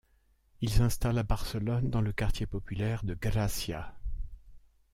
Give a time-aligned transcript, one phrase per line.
[0.61, 3.93] Il s'installe à Barcelone dans le quartier populaire de Gracia.